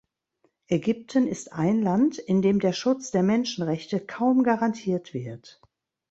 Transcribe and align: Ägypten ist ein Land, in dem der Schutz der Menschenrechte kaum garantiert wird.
Ägypten 0.65 1.27
ist 1.27 1.53
ein 1.53 1.79
Land, 1.83 2.17
in 2.17 2.41
dem 2.41 2.59
der 2.59 2.73
Schutz 2.73 3.11
der 3.11 3.21
Menschenrechte 3.21 3.99
kaum 3.99 4.41
garantiert 4.41 5.13
wird. 5.13 5.61